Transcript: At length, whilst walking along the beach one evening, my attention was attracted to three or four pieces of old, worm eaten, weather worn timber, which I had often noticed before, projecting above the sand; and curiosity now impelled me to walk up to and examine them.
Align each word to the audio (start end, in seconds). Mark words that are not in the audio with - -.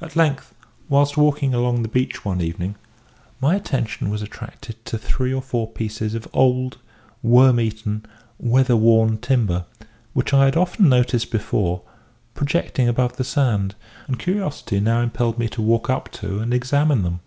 At 0.00 0.16
length, 0.16 0.52
whilst 0.88 1.16
walking 1.16 1.54
along 1.54 1.82
the 1.82 1.88
beach 1.88 2.24
one 2.24 2.40
evening, 2.40 2.74
my 3.40 3.54
attention 3.54 4.10
was 4.10 4.20
attracted 4.20 4.84
to 4.86 4.98
three 4.98 5.32
or 5.32 5.40
four 5.40 5.68
pieces 5.68 6.14
of 6.16 6.26
old, 6.32 6.78
worm 7.22 7.60
eaten, 7.60 8.04
weather 8.36 8.74
worn 8.76 9.16
timber, 9.16 9.66
which 10.12 10.34
I 10.34 10.46
had 10.46 10.56
often 10.56 10.88
noticed 10.88 11.30
before, 11.30 11.82
projecting 12.34 12.88
above 12.88 13.16
the 13.16 13.22
sand; 13.22 13.76
and 14.08 14.18
curiosity 14.18 14.80
now 14.80 15.00
impelled 15.02 15.38
me 15.38 15.46
to 15.50 15.62
walk 15.62 15.88
up 15.88 16.10
to 16.14 16.40
and 16.40 16.52
examine 16.52 17.02
them. 17.04 17.20